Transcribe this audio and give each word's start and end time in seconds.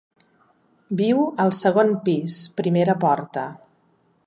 Viu 1.01 1.19
al 1.43 1.53
segon 1.59 1.93
pis, 2.09 2.39
primera 2.63 2.99
porta. 3.07 3.47